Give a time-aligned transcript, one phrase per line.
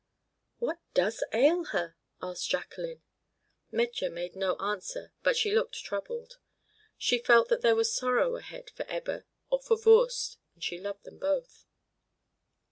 [0.57, 3.03] "What does ail her?" asked Jacqueline.
[3.71, 6.39] Metje made no answer, but she looked troubled.
[6.97, 11.03] She felt that there was sorrow ahead for Ebba or for Voorst, and she loved
[11.03, 11.67] them both.